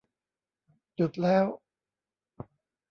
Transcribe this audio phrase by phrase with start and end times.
[0.99, 1.45] จุดแล้ว